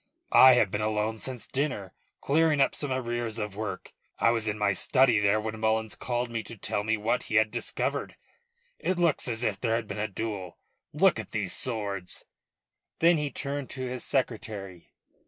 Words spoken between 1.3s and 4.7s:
dinner, clearing up some arrears of work. I was in